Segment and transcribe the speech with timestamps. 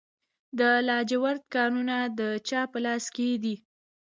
[0.59, 3.55] د لاجوردو کانونه د چا په لاس کې دي؟